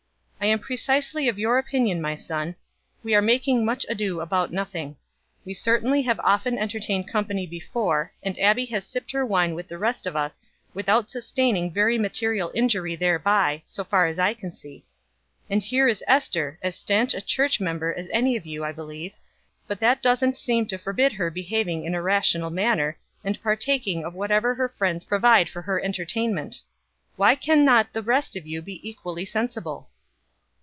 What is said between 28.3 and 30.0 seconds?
of you be equally sensible?"